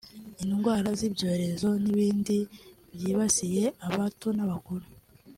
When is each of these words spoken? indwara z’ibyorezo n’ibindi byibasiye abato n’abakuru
indwara 0.43 0.89
z’ibyorezo 0.99 1.69
n’ibindi 1.83 2.37
byibasiye 2.93 3.63
abato 3.87 4.27
n’abakuru 4.37 4.85